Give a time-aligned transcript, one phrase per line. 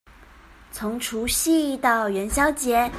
[0.71, 2.89] 從除夕到元宵節